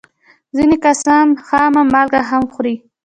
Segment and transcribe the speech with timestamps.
[0.55, 2.75] ځینې کسان خامه مالګه هم خوري.